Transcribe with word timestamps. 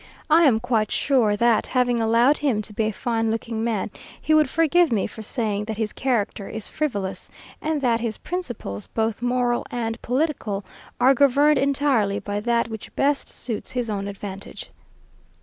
I 0.31 0.45
am 0.45 0.59
quite 0.59 0.89
sure 0.91 1.35
that, 1.35 1.67
having 1.67 1.99
allowed 1.99 2.39
him 2.39 2.63
to 2.63 2.73
be 2.73 2.85
a 2.85 2.91
fine 2.91 3.29
looking 3.29 3.63
man, 3.63 3.91
he 4.19 4.33
would 4.33 4.49
forgive 4.49 4.91
me 4.91 5.05
for 5.05 5.21
saying 5.21 5.65
that 5.65 5.77
his 5.77 5.93
character 5.93 6.49
is 6.49 6.67
frivolous, 6.67 7.29
and 7.61 7.81
that 7.81 7.99
his 7.99 8.17
principles, 8.17 8.87
both 8.87 9.21
moral 9.21 9.63
and 9.69 10.01
political, 10.01 10.65
are 10.99 11.13
governed 11.13 11.59
entirely 11.59 12.17
by 12.17 12.39
that 12.39 12.67
which 12.67 12.95
best 12.95 13.29
suits 13.29 13.73
his 13.73 13.91
own 13.91 14.07
advantage. 14.07 14.71